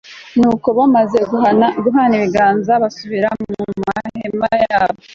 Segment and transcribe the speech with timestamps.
[0.39, 1.19] nuko bamaze
[1.83, 4.99] guhana ibiganza, basubira mu mahema yabo